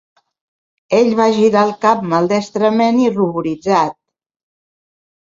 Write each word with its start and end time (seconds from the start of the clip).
Ell 0.99 1.09
va 1.17 1.25
girar 1.39 1.65
el 1.67 1.73
cap 1.83 2.01
maldestrament 2.13 2.97
i 3.01 3.11
ruboritzat. 3.17 3.93